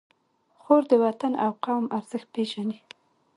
[0.59, 2.77] خور د وطن او قوم ارزښت پېژني.